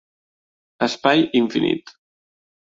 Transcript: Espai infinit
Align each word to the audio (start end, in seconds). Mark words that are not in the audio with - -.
Espai 0.87 1.23
infinit 1.43 1.95